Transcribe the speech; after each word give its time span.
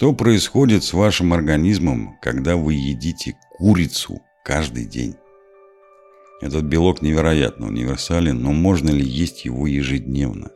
Что 0.00 0.14
происходит 0.14 0.82
с 0.82 0.94
вашим 0.94 1.34
организмом, 1.34 2.16
когда 2.22 2.56
вы 2.56 2.72
едите 2.72 3.36
курицу 3.50 4.22
каждый 4.42 4.86
день? 4.86 5.16
Этот 6.40 6.64
белок 6.64 7.02
невероятно 7.02 7.66
универсален, 7.66 8.40
но 8.40 8.50
можно 8.52 8.88
ли 8.88 9.04
есть 9.04 9.44
его 9.44 9.66
ежедневно? 9.66 10.52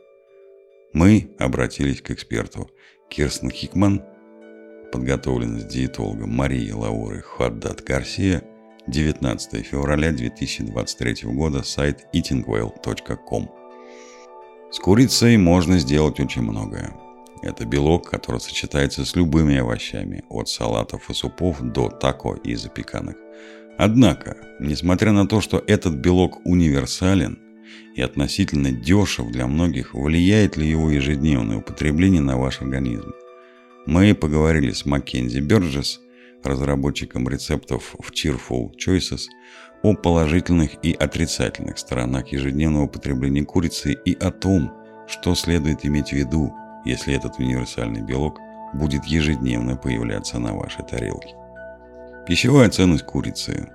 Мы 0.93 1.35
обратились 1.37 2.01
к 2.01 2.09
эксперту 2.09 2.71
Кирстен 3.07 3.51
Хикман, 3.51 4.01
подготовленность 4.91 5.67
диетологом 5.67 6.31
Марии 6.31 6.71
Лауры 6.71 7.21
Хаддат 7.21 7.83
Гарсия, 7.83 8.41
19 8.87 9.63
февраля 9.63 10.11
2023 10.11 11.17
года, 11.25 11.61
сайт 11.61 12.07
eatingwell.com. 12.15 13.51
С 14.71 14.79
курицей 14.79 15.37
можно 15.37 15.77
сделать 15.77 16.19
очень 16.19 16.41
многое. 16.41 17.04
Это 17.45 17.63
белок, 17.63 18.09
который 18.09 18.41
сочетается 18.41 19.05
с 19.05 19.15
любыми 19.15 19.57
овощами, 19.57 20.23
от 20.29 20.49
салатов 20.49 21.11
и 21.11 21.13
супов 21.13 21.61
до 21.61 21.89
тако 21.89 22.33
и 22.33 22.55
запеканок. 22.55 23.17
Однако, 23.77 24.37
несмотря 24.59 25.11
на 25.11 25.27
то, 25.27 25.41
что 25.41 25.63
этот 25.67 25.93
белок 25.93 26.43
универсален 26.43 27.37
и 27.95 28.01
относительно 28.01 28.71
дешев 28.71 29.31
для 29.31 29.45
многих, 29.45 29.93
влияет 29.93 30.57
ли 30.57 30.67
его 30.67 30.89
ежедневное 30.89 31.57
употребление 31.57 32.21
на 32.21 32.35
ваш 32.35 32.63
организм? 32.63 33.13
Мы 33.85 34.15
поговорили 34.15 34.71
с 34.71 34.83
Маккензи 34.83 35.41
Бёрджес, 35.41 36.01
разработчиком 36.43 37.29
рецептов 37.29 37.93
в 37.99 38.11
Cheerful 38.11 38.71
Choices, 38.75 39.25
о 39.83 39.93
положительных 39.93 40.83
и 40.83 40.93
отрицательных 40.93 41.77
сторонах 41.77 42.29
ежедневного 42.29 42.85
употребления 42.85 43.45
курицы 43.45 43.93
и 43.93 44.15
о 44.15 44.31
том, 44.31 44.73
что 45.07 45.35
следует 45.35 45.85
иметь 45.85 46.09
в 46.09 46.13
виду, 46.13 46.51
если 46.85 47.13
этот 47.13 47.39
универсальный 47.39 48.01
белок 48.01 48.39
будет 48.73 49.05
ежедневно 49.05 49.75
появляться 49.75 50.39
на 50.39 50.53
вашей 50.53 50.85
тарелке. 50.85 51.35
Пищевая 52.27 52.69
ценность 52.69 53.05
курицы. 53.05 53.69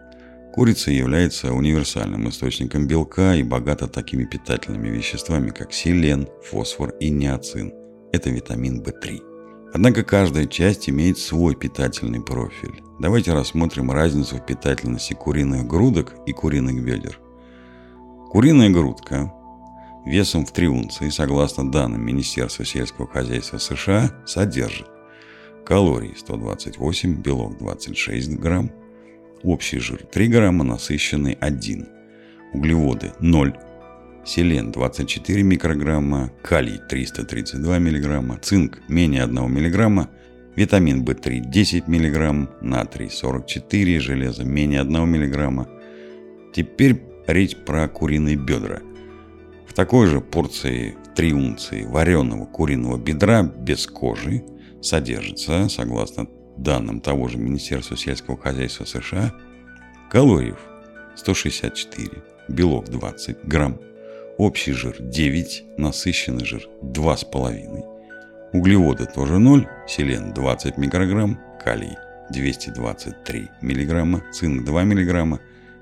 Курица 0.52 0.90
является 0.90 1.52
универсальным 1.52 2.28
источником 2.28 2.88
белка 2.88 3.36
и 3.36 3.42
богата 3.42 3.86
такими 3.86 4.24
питательными 4.24 4.88
веществами, 4.88 5.50
как 5.50 5.72
селен, 5.72 6.28
фосфор 6.42 6.90
и 6.98 7.10
неоцин. 7.10 7.72
Это 8.12 8.30
витамин 8.30 8.82
В3. 8.82 9.20
Однако 9.72 10.02
каждая 10.02 10.46
часть 10.46 10.90
имеет 10.90 11.18
свой 11.18 11.54
питательный 11.54 12.20
профиль. 12.20 12.82
Давайте 12.98 13.32
рассмотрим 13.32 13.92
разницу 13.92 14.36
в 14.36 14.44
питательности 14.44 15.14
куриных 15.14 15.66
грудок 15.66 16.16
и 16.26 16.32
куриных 16.32 16.84
бедер. 16.84 17.20
Куриная 18.32 18.70
грудка 18.70 19.32
весом 20.06 20.46
в 20.46 20.52
3 20.52 20.68
унции, 20.68 21.08
согласно 21.08 21.70
данным 21.70 22.04
Министерства 22.04 22.64
сельского 22.64 23.06
хозяйства 23.06 23.58
США, 23.58 24.10
содержит 24.26 24.86
калорий 25.64 26.14
128, 26.16 27.14
белок 27.22 27.58
26 27.58 28.38
грамм, 28.38 28.72
общий 29.42 29.78
жир 29.78 30.02
3 30.04 30.28
грамма, 30.28 30.64
насыщенный 30.64 31.34
1, 31.34 31.86
углеводы 32.52 33.12
0, 33.20 33.56
селен 34.24 34.72
24 34.72 35.42
микрограмма, 35.42 36.32
калий 36.42 36.80
332 36.88 37.78
миллиграмма, 37.78 38.38
цинк 38.38 38.80
менее 38.88 39.22
1 39.22 39.52
миллиграмма, 39.52 40.10
витамин 40.56 41.04
В3 41.04 41.40
10 41.48 41.88
миллиграмм, 41.88 42.50
натрий 42.60 43.08
44, 43.08 44.00
железо 44.00 44.44
менее 44.44 44.80
1 44.80 45.08
миллиграмма. 45.08 45.68
Теперь 46.52 47.00
речь 47.26 47.56
про 47.56 47.86
куриные 47.88 48.36
бедра. 48.36 48.80
В 49.70 49.72
такой 49.72 50.08
же 50.08 50.20
порции 50.20 50.96
3 51.14 51.32
унции 51.32 51.84
вареного 51.84 52.44
куриного 52.44 52.98
бедра 52.98 53.44
без 53.44 53.86
кожи 53.86 54.42
содержится, 54.82 55.68
согласно 55.68 56.26
данным 56.56 57.00
того 57.00 57.28
же 57.28 57.38
Министерства 57.38 57.96
сельского 57.96 58.36
хозяйства 58.36 58.84
США, 58.84 59.32
калориев 60.10 60.58
164, 61.14 62.10
белок 62.48 62.88
20 62.88 63.44
грамм, 63.44 63.78
общий 64.38 64.72
жир 64.72 64.96
9, 64.98 65.64
насыщенный 65.78 66.44
жир 66.44 66.68
2,5, 66.82 67.84
углеводы 68.52 69.06
тоже 69.06 69.38
0, 69.38 69.68
селен 69.86 70.34
20 70.34 70.78
микрограмм, 70.78 71.38
калий 71.62 71.96
223 72.32 73.48
миллиграмма, 73.62 74.20
цинк 74.32 74.64
2 74.64 74.82
миллиграмма, 74.82 75.38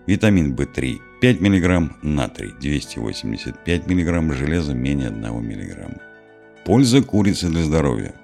витамин 0.08 0.54
В3 0.54 0.98
5 1.20 1.40
миллиграмм, 1.40 1.96
натрий 2.02 2.52
285 2.60 3.86
миллиграмм, 3.86 4.32
железо 4.32 4.74
менее 4.74 5.08
1 5.08 5.46
миллиграмма. 5.46 6.00
Польза 6.64 7.02
курицы 7.02 7.48
для 7.48 7.62
здоровья. 7.62 8.14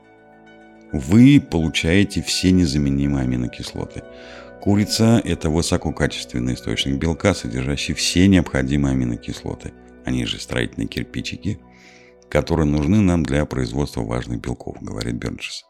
Вы 0.92 1.40
получаете 1.40 2.22
все 2.22 2.50
незаменимые 2.50 3.22
аминокислоты. 3.24 4.02
Курица– 4.60 5.20
это 5.24 5.50
высококачественный 5.50 6.54
источник 6.54 6.96
белка, 6.96 7.34
содержащий 7.34 7.94
все 7.94 8.26
необходимые 8.26 8.92
аминокислоты– 8.92 9.72
они 10.04 10.26
же 10.26 10.38
строительные 10.38 10.86
кирпичики, 10.86 11.58
которые 12.28 12.66
нужны 12.66 13.00
нам 13.00 13.22
для 13.22 13.44
производства 13.46 14.02
важных 14.02 14.40
белков, 14.40 14.76
говорит 14.80 15.14
Бёрджес. 15.14 15.64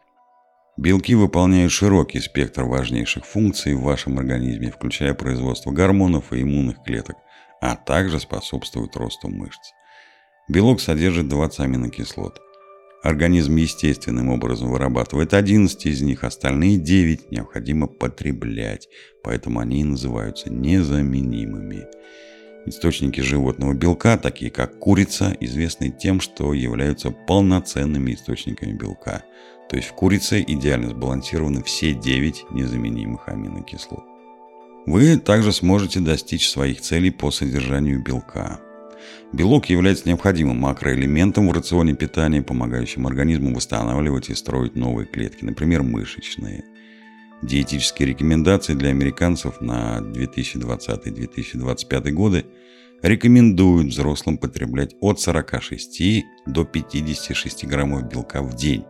Белки 0.77 1.15
выполняют 1.15 1.71
широкий 1.71 2.19
спектр 2.19 2.65
важнейших 2.65 3.25
функций 3.25 3.75
в 3.75 3.83
вашем 3.83 4.19
организме, 4.19 4.73
включая 4.73 5.15
производство 5.15 5.71
гормонов 5.71 6.33
и 6.33 6.43
иммунных 6.43 6.83
клеток, 6.83 7.17
а 7.61 7.77
также 7.77 8.19
способствуют 8.19 8.97
росту 8.97 9.29
мышц. 9.29 9.71
Белок 10.49 10.81
содержит 10.81 11.29
20 11.29 11.61
аминокислот. 11.61 12.41
Организм 13.05 13.55
естественным 13.57 14.31
образом 14.31 14.71
вырабатывает 14.71 15.33
11 15.33 15.87
из 15.87 16.03
них, 16.03 16.25
остальные 16.25 16.79
9 16.79 17.31
необходимо 17.31 17.87
потреблять, 17.87 18.89
поэтому 19.23 19.61
они 19.61 19.81
и 19.81 19.85
называются 19.85 20.51
незаменимыми. 20.51 21.87
Источники 22.66 23.20
животного 23.20 23.75
белка, 23.75 24.16
такие 24.16 24.50
как 24.50 24.78
курица, 24.78 25.36
известны 25.41 25.91
тем, 25.91 26.20
что 26.20 26.54
являются 26.54 27.10
полноценными 27.10 28.14
источниками 28.14 28.72
белка. 28.72 29.22
То 29.69 29.76
есть 29.76 29.88
в 29.88 29.92
курице 29.92 30.42
идеально 30.47 30.91
сбалансированы 30.91 31.62
все 31.62 31.92
9 31.92 32.47
незаменимых 32.52 33.28
аминокислот. 33.28 34.04
Вы 34.86 35.19
также 35.19 35.52
сможете 35.52 36.00
достичь 36.00 36.48
своих 36.48 36.80
целей 36.80 37.10
по 37.10 37.30
содержанию 37.30 38.02
белка. 38.02 38.60
Белок 39.32 39.66
является 39.66 40.08
необходимым 40.08 40.58
макроэлементом 40.58 41.48
в 41.48 41.52
рационе 41.52 41.94
питания, 41.94 42.42
помогающим 42.42 43.06
организму 43.06 43.54
восстанавливать 43.54 44.31
и 44.31 44.34
строить 44.34 44.76
новые 44.76 45.06
клетки, 45.06 45.44
например, 45.44 45.82
мышечные. 45.82 46.64
Диетические 47.43 48.09
рекомендации 48.09 48.75
для 48.75 48.91
американцев 48.91 49.61
на 49.61 49.99
2020-2025 49.99 52.11
годы 52.11 52.47
рекомендуют 53.03 53.89
взрослым 53.89 54.39
потреблять 54.39 54.95
от 55.00 55.19
46 55.21 56.25
до 56.47 56.65
56 56.65 57.67
граммов 57.67 58.09
белка 58.09 58.41
в 58.43 58.55
день 58.55 58.84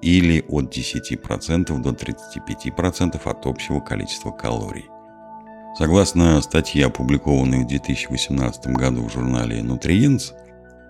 или 0.00 0.42
от 0.48 0.74
10% 0.76 1.80
до 1.80 1.90
35% 1.90 3.20
от 3.24 3.46
общего 3.46 3.80
количества 3.80 4.32
калорий. 4.32 4.86
Согласно 5.78 6.42
статье, 6.42 6.86
опубликованной 6.86 7.64
в 7.64 7.68
2018 7.68 8.66
году 8.68 9.08
в 9.08 9.12
журнале 9.12 9.60
Nutrients, 9.60 10.32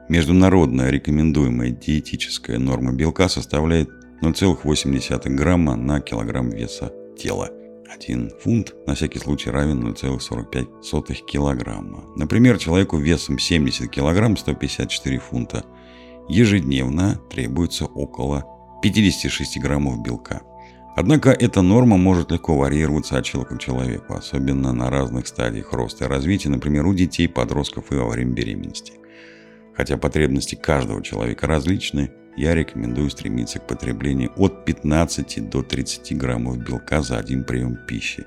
международная 0.09 0.91
рекомендуемая 0.91 1.71
диетическая 1.71 2.59
норма 2.59 2.93
белка 2.93 3.29
составляет 3.29 3.91
0,8 4.23 5.29
грамма 5.35 5.75
на 5.75 6.01
килограмм 6.01 6.51
веса 6.51 6.93
тела. 7.19 7.51
1 7.93 8.31
фунт 8.41 8.73
на 8.87 8.95
всякий 8.95 9.19
случай 9.19 9.51
равен 9.51 9.85
0,45 9.85 11.27
килограмма. 11.27 12.05
Например, 12.17 12.57
человеку 12.57 12.99
весом 12.99 13.39
70 13.39 13.91
килограмм 13.91 14.37
154 14.37 15.19
фунта 15.19 15.65
ежедневно 16.29 17.21
требуется 17.31 17.87
около 17.87 18.45
56 18.83 19.59
граммов 19.59 20.01
белка. 20.03 20.43
Однако 20.95 21.31
эта 21.31 21.63
норма 21.63 21.97
может 21.97 22.31
легко 22.31 22.57
варьироваться 22.57 23.19
от 23.19 23.25
человека 23.25 23.57
к 23.57 23.61
человеку, 23.61 24.15
особенно 24.15 24.73
на 24.73 24.89
разных 24.89 25.27
стадиях 25.27 25.73
роста 25.73 26.05
и 26.05 26.09
развития, 26.09 26.51
например, 26.51 26.87
у 26.87 26.95
детей, 26.95 27.29
подростков 27.29 27.91
и 27.91 27.97
во 27.97 28.09
время 28.09 28.33
беременности. 28.33 28.93
Хотя 29.75 29.97
потребности 29.97 30.55
каждого 30.55 31.03
человека 31.03 31.47
различны, 31.47 32.13
я 32.37 32.55
рекомендую 32.55 33.11
стремиться 33.11 33.59
к 33.59 33.67
потреблению 33.67 34.33
от 34.37 34.65
15 34.65 35.51
до 35.51 35.63
30 35.63 36.17
граммов 36.17 36.59
белка 36.59 37.03
за 37.03 37.19
один 37.19 37.45
прием 37.45 37.77
пищи, 37.87 38.27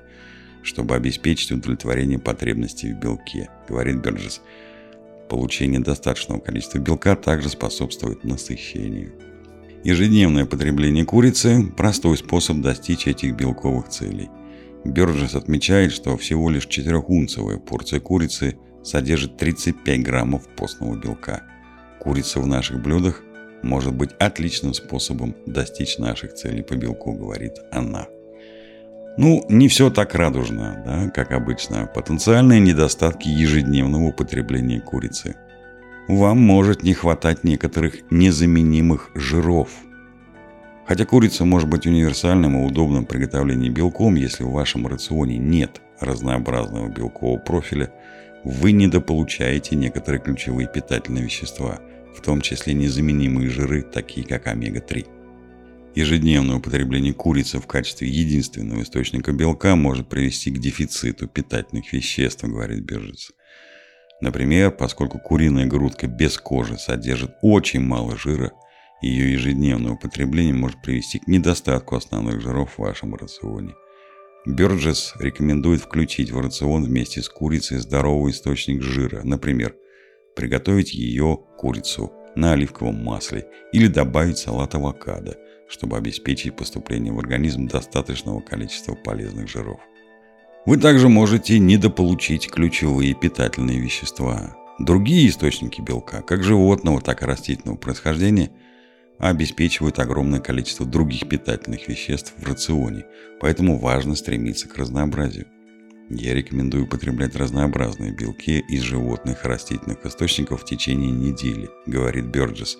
чтобы 0.62 0.94
обеспечить 0.94 1.52
удовлетворение 1.52 2.18
потребностей 2.18 2.92
в 2.92 2.98
белке, 2.98 3.50
говорит 3.68 3.96
Берджес. 3.96 4.40
Получение 5.28 5.80
достаточного 5.80 6.38
количества 6.38 6.78
белка 6.78 7.16
также 7.16 7.48
способствует 7.48 8.22
насыщению. 8.22 9.12
Ежедневное 9.82 10.46
потребление 10.46 11.04
курицы– 11.04 11.64
простой 11.76 12.16
способ 12.16 12.58
достичь 12.58 13.06
этих 13.06 13.34
белковых 13.34 13.88
целей. 13.88 14.30
Бёрджес 14.84 15.34
отмечает, 15.34 15.92
что 15.92 16.16
всего 16.16 16.48
лишь 16.50 16.66
4-унцевая 16.66 17.58
порция 17.58 18.00
курицы 18.00 18.56
содержит 18.84 19.36
35 19.36 20.02
граммов 20.02 20.48
постного 20.56 20.96
белка. 20.96 21.42
Курица 22.00 22.40
в 22.40 22.46
наших 22.46 22.82
блюдах 22.82 23.22
может 23.62 23.94
быть 23.94 24.10
отличным 24.18 24.74
способом 24.74 25.34
достичь 25.46 25.98
наших 25.98 26.34
целей 26.34 26.62
по 26.62 26.74
белку, 26.74 27.12
говорит 27.12 27.54
она. 27.70 28.06
Ну, 29.18 29.44
не 29.48 29.68
все 29.68 29.90
так 29.90 30.14
радужно, 30.14 30.82
да, 30.84 31.10
как 31.10 31.32
обычно. 31.32 31.86
Потенциальные 31.86 32.60
недостатки 32.60 33.28
ежедневного 33.28 34.08
употребления 34.08 34.80
курицы. 34.80 35.36
Вам 36.06 36.38
может 36.38 36.82
не 36.82 36.92
хватать 36.92 37.42
некоторых 37.42 38.10
незаменимых 38.10 39.10
жиров. 39.14 39.70
Хотя 40.86 41.04
курица 41.04 41.44
может 41.44 41.68
быть 41.68 41.86
универсальным 41.86 42.56
и 42.56 42.66
удобным 42.66 43.06
приготовлением 43.06 43.74
белком, 43.74 44.14
если 44.14 44.44
в 44.44 44.52
вашем 44.52 44.86
рационе 44.86 45.38
нет 45.38 45.80
разнообразного 45.98 46.88
белкового 46.88 47.38
профиля, 47.38 47.90
вы 48.44 48.70
недополучаете 48.70 49.74
некоторые 49.74 50.20
ключевые 50.20 50.68
питательные 50.68 51.24
вещества, 51.24 51.80
в 52.16 52.22
том 52.22 52.40
числе 52.40 52.74
незаменимые 52.74 53.50
жиры, 53.50 53.82
такие 53.82 54.26
как 54.26 54.46
омега-3. 54.46 55.06
Ежедневное 55.94 56.56
употребление 56.56 57.14
курицы 57.14 57.58
в 57.58 57.66
качестве 57.66 58.08
единственного 58.08 58.82
источника 58.82 59.32
белка 59.32 59.76
может 59.76 60.08
привести 60.08 60.50
к 60.50 60.58
дефициту 60.58 61.26
питательных 61.26 61.92
веществ, 61.92 62.44
говорит 62.44 62.80
Биржец. 62.80 63.32
Например, 64.20 64.70
поскольку 64.70 65.18
куриная 65.18 65.66
грудка 65.66 66.06
без 66.06 66.38
кожи 66.38 66.78
содержит 66.78 67.32
очень 67.42 67.80
мало 67.80 68.16
жира, 68.16 68.52
ее 69.02 69.32
ежедневное 69.32 69.92
употребление 69.92 70.54
может 70.54 70.80
привести 70.82 71.18
к 71.18 71.28
недостатку 71.28 71.96
основных 71.96 72.40
жиров 72.40 72.74
в 72.74 72.78
вашем 72.78 73.14
рационе. 73.14 73.74
Бёрджес 74.46 75.14
рекомендует 75.18 75.80
включить 75.80 76.30
в 76.30 76.38
рацион 76.38 76.84
вместе 76.84 77.20
с 77.20 77.28
курицей 77.28 77.78
здоровый 77.78 78.32
источник 78.32 78.80
жира, 78.82 79.22
например, 79.24 79.74
приготовить 80.36 80.94
ее, 80.94 81.40
курицу, 81.58 82.12
на 82.36 82.52
оливковом 82.52 83.02
масле 83.02 83.48
или 83.72 83.88
добавить 83.88 84.38
салат 84.38 84.74
авокадо– 84.76 85.36
чтобы 85.68 85.96
обеспечить 85.96 86.56
поступление 86.56 87.12
в 87.12 87.18
организм 87.18 87.66
достаточного 87.66 88.40
количества 88.40 88.94
полезных 88.94 89.48
жиров. 89.48 89.80
Вы 90.64 90.78
также 90.78 91.08
можете 91.08 91.58
недополучить 91.58 92.50
ключевые 92.50 93.14
питательные 93.14 93.78
вещества. 93.78 94.56
Другие 94.78 95.28
источники 95.28 95.80
белка, 95.80 96.22
как 96.22 96.42
животного, 96.42 97.00
так 97.00 97.22
и 97.22 97.26
растительного 97.26 97.76
происхождения, 97.76 98.50
обеспечивают 99.18 99.98
огромное 99.98 100.40
количество 100.40 100.84
других 100.84 101.28
питательных 101.28 101.88
веществ 101.88 102.34
в 102.36 102.46
рационе, 102.46 103.06
поэтому 103.40 103.78
важно 103.78 104.14
стремиться 104.14 104.68
к 104.68 104.76
разнообразию. 104.76 105.46
Я 106.08 106.34
рекомендую 106.34 106.84
употреблять 106.84 107.34
разнообразные 107.34 108.12
белки 108.12 108.60
из 108.68 108.82
животных 108.82 109.44
и 109.44 109.48
растительных 109.48 110.06
источников 110.06 110.62
в 110.62 110.64
течение 110.64 111.10
недели, 111.10 111.68
говорит 111.84 112.26
Бёрджес. 112.26 112.78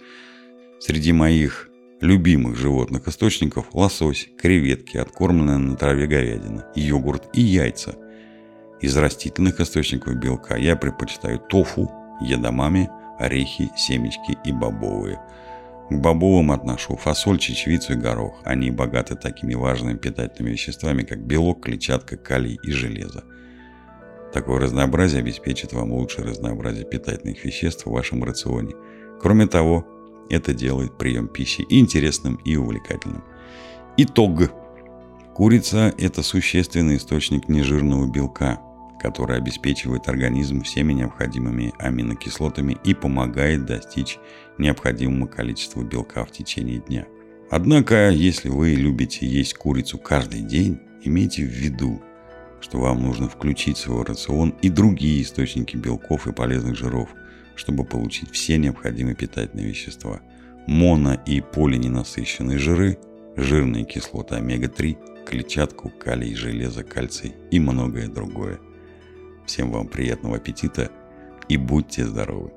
Среди 0.79 1.13
моих 1.13 1.69
любимых 2.01 2.57
животных 2.57 3.09
источников– 3.09 3.67
лосось, 3.73 4.29
креветки, 4.39 4.97
откормленная 4.97 5.59
на 5.59 5.77
траве 5.77 6.07
говядина, 6.07 6.67
йогурт 6.77 7.29
и 7.33 7.41
яйца. 7.41 7.97
Из 8.81 8.97
растительных 8.97 9.59
источников 9.59 10.15
белка 10.17 10.57
я 10.57 10.77
предпочитаю 10.77 11.41
тофу, 11.41 11.91
едомами, 12.21 12.89
орехи, 13.19 13.71
семечки 13.77 14.39
и 14.45 14.53
бобовые. 14.53 15.21
К 15.89 15.95
бобовым 15.95 16.51
отношу 16.51 16.97
фасоль, 16.97 17.39
чечевицу 17.39 17.93
и 17.93 17.97
горох. 17.97 18.41
Они 18.45 18.71
богаты 18.71 19.15
такими 19.15 19.55
важными 19.55 19.97
питательными 19.97 20.53
веществами, 20.53 21.03
как 21.03 21.25
белок, 21.25 21.65
клетчатка, 21.65 22.17
калий 22.17 22.59
и 22.63 22.73
железо. 22.73 23.25
Такое 24.33 24.61
разнообразие 24.61 25.21
обеспечит 25.21 25.73
вам 25.73 25.93
лучшее 25.93 26.27
разнообразие 26.27 26.85
питательных 26.85 27.45
веществ 27.45 27.87
в 27.87 27.93
вашем 27.93 28.25
рационе. 28.25 28.75
Кроме 29.23 29.47
того, 29.47 29.87
это 30.29 30.53
делает 30.53 30.99
прием 30.99 31.29
пищи 31.29 31.63
и 31.63 31.79
интересным, 31.79 32.35
и 32.45 32.57
увлекательным. 32.57 33.23
Итог. 33.97 34.51
Курица– 35.35 35.95
это 35.99 36.23
существенный 36.23 36.97
источник 36.97 37.49
нежирного 37.49 38.07
белка, 38.07 38.59
который 39.07 39.37
обеспечивает 39.37 40.09
организм 40.09 40.63
всеми 40.63 40.93
необходимыми 40.93 41.73
аминокислотами 41.79 42.77
и 42.85 42.93
помогает 42.93 43.65
достичь 43.65 44.19
необходимого 44.59 45.29
количества 45.29 45.83
белка 45.83 46.25
в 46.25 46.33
течение 46.33 46.81
дня. 46.81 47.07
Однако, 47.51 48.11
если 48.11 48.49
вы 48.49 48.75
любите 48.75 49.27
есть 49.27 49.55
курицу 49.55 49.99
каждый 49.99 50.43
день, 50.43 50.81
имейте 51.03 51.45
в 51.45 51.51
виду, 51.51 52.03
что 52.61 52.79
вам 52.79 53.03
нужно 53.03 53.29
включить 53.29 53.77
в 53.77 53.81
свой 53.81 54.05
рацион 54.05 54.55
и 54.61 54.69
другие 54.69 55.23
источники 55.23 55.77
белков 55.77 56.27
и 56.27 56.33
полезных 56.33 56.77
жиров– 56.77 57.09
чтобы 57.57 57.85
получить 57.85 58.31
все 58.31 58.59
необходимые 58.59 59.17
питательные 59.17 59.67
вещества. 59.67 60.21
Моно- 60.67 61.21
и 61.27 61.41
полиненасыщенные 61.41 62.59
жиры, 62.59 62.99
жирные 63.37 63.85
кислоты 63.85 64.37
омега-3, 64.37 65.25
клетчатку, 65.25 65.91
калий, 65.91 66.35
железо, 66.35 66.85
кальций 66.85 67.35
и 67.51 67.59
многое 67.59 68.09
другое. 68.09 68.59
Всем 69.47 69.71
вам 69.71 69.87
приятного 69.89 70.37
аппетита 70.37 70.91
и 71.49 71.57
будьте 71.57 72.05
здоровы! 72.05 72.53